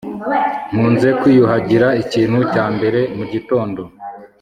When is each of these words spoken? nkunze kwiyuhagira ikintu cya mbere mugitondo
nkunze 0.71 1.09
kwiyuhagira 1.19 1.87
ikintu 2.03 2.39
cya 2.53 2.65
mbere 2.75 2.99
mugitondo 3.17 3.81